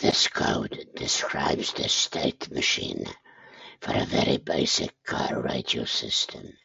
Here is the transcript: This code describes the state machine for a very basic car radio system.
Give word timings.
This 0.00 0.28
code 0.28 0.90
describes 0.94 1.72
the 1.72 1.88
state 1.88 2.52
machine 2.52 3.04
for 3.80 3.94
a 3.96 4.04
very 4.04 4.36
basic 4.36 5.02
car 5.02 5.42
radio 5.42 5.84
system. 5.86 6.56